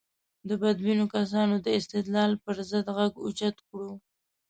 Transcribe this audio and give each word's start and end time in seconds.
د 0.47 0.49
بدبینو 0.61 1.05
کسانو 1.15 1.55
د 1.65 1.67
استدلال 1.79 2.31
پر 2.43 2.55
ضد 2.71 2.85
غږ 2.97 3.11
اوچت 3.25 3.55
کړو. 3.67 3.91